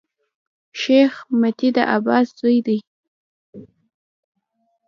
شېخ 0.81 1.13
متي 1.39 1.69
د 1.75 1.77
عباس 1.95 2.27
زوی 2.39 2.57
دﺉ. 2.65 2.79